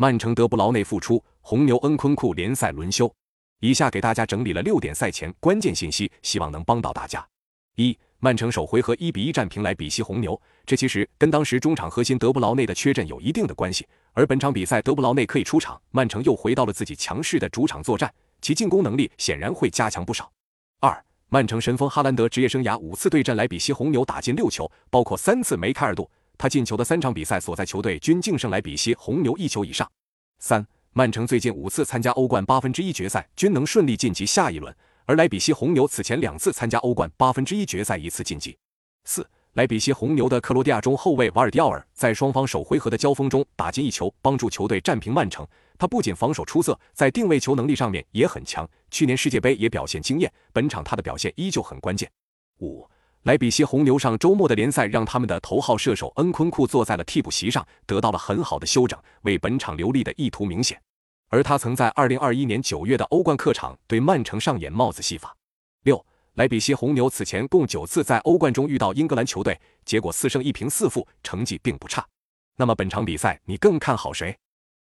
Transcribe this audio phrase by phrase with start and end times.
[0.00, 3.14] 曼城德布劳内复出，红牛恩昆库联赛轮休。
[3.58, 7.22] 以下给大家整理了六点赛前关键信息，希望能帮到大家。
[7.76, 13.86] 一、曼城首回合一比一战平莱比锡红牛，这其实跟当时中场核心德布劳内的缺阵有一定的关系。
[14.14, 18.10] 而本场比赛德布劳内可以出场，曼城又回到了自己强势的主场作战，
[18.40, 20.32] 其进攻能力显然会加强不少。
[20.80, 20.98] 二、
[21.28, 26.10] 曼城神锋哈兰德职业生涯五次对阵莱比锡红牛打进六球，包括三次梅开二度。
[26.40, 29.86] 他进球的三场比赛所在球队均净胜莱比锡红牛一球以上。
[30.38, 38.56] 三、曼城最近五次参加欧冠八分之一决赛均能顺利晋级下一轮，而莱比锡红牛此前两次参加欧冠八分之一决赛一次晋级。
[39.04, 45.46] 四、莱比锡红牛的克罗地亚中后卫瓦尔迪奥尔在双方首回合的交锋中打进一球，帮助球队战平曼城。
[45.76, 52.10] 他不仅防守出色，在定位球能力上面也很强，去年世界杯也表现惊艳，本场他的表现依旧很关键。
[52.60, 52.88] 五。
[53.24, 60.80] 莱比锡红牛上周末的联赛让他们的头号射手恩昆库坐在了替补席上，得到了很好的休整，为本场留力的意图明显。
[61.28, 65.36] 而他曾在2021年9月的欧冠客场对曼城上演帽子戏法。
[65.82, 66.02] 六，
[66.36, 72.02] 莱比锡红牛此前共九次在欧冠中遇到英格兰球队，结果四胜一平四负，成绩并不差。
[72.56, 74.34] 那么本场比赛你更看好谁？